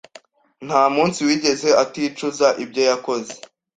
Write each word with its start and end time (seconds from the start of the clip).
Ntamunsi 0.65 1.19
wigeze 1.27 1.69
aticuza 1.83 2.47
ibyo 2.63 2.81
yakoze. 2.89 3.33